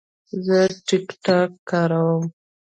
زه 0.45 0.59
د 0.69 0.73
ټک 0.87 1.07
ټاک 1.23 1.51
کاروم. 1.69 2.23